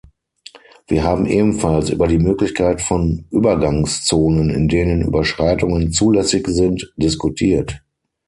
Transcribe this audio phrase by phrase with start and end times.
[0.87, 7.83] Wir haben ebenfalls über die Möglichkeit von Übergangszonen, in denen Überschreitungen zulässig sind, diskutiert.